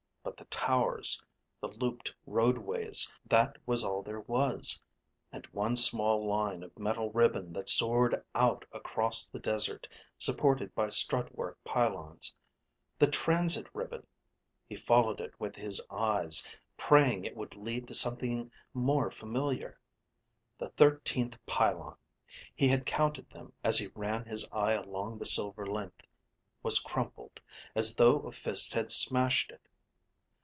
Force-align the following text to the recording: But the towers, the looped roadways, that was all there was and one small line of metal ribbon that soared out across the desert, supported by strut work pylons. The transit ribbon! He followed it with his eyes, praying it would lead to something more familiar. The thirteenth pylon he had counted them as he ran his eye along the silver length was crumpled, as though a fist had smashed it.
But 0.23 0.37
the 0.37 0.45
towers, 0.45 1.21
the 1.59 1.67
looped 1.67 2.13
roadways, 2.27 3.11
that 3.25 3.57
was 3.65 3.83
all 3.83 4.03
there 4.03 4.19
was 4.21 4.79
and 5.31 5.47
one 5.47 5.75
small 5.75 6.27
line 6.27 6.61
of 6.61 6.77
metal 6.77 7.11
ribbon 7.11 7.51
that 7.53 7.67
soared 7.69 8.23
out 8.35 8.63
across 8.71 9.25
the 9.25 9.39
desert, 9.39 9.89
supported 10.19 10.73
by 10.75 10.89
strut 10.89 11.35
work 11.35 11.57
pylons. 11.63 12.33
The 12.99 13.09
transit 13.09 13.65
ribbon! 13.73 14.05
He 14.69 14.75
followed 14.75 15.19
it 15.21 15.33
with 15.39 15.55
his 15.55 15.81
eyes, 15.89 16.45
praying 16.77 17.25
it 17.25 17.35
would 17.35 17.55
lead 17.55 17.87
to 17.87 17.95
something 17.95 18.51
more 18.75 19.09
familiar. 19.09 19.79
The 20.59 20.69
thirteenth 20.69 21.43
pylon 21.47 21.97
he 22.55 22.67
had 22.67 22.85
counted 22.85 23.27
them 23.31 23.53
as 23.63 23.79
he 23.79 23.87
ran 23.95 24.25
his 24.25 24.47
eye 24.51 24.73
along 24.73 25.17
the 25.17 25.25
silver 25.25 25.65
length 25.65 26.07
was 26.61 26.79
crumpled, 26.79 27.41
as 27.73 27.95
though 27.95 28.19
a 28.21 28.31
fist 28.31 28.73
had 28.75 28.91
smashed 28.91 29.49
it. 29.49 29.61